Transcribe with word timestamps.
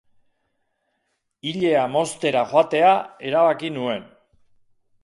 Ilea 1.51 1.83
moztera 1.97 2.43
joatea 2.55 2.97
erabaki 3.33 3.73
nuen. 3.79 4.11